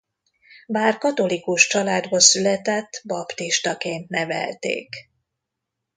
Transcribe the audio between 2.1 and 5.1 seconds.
született baptistaként nevelték.